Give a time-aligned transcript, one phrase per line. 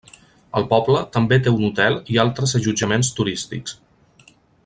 [0.59, 3.77] El poble també té un hotel i altres allotjaments turístics.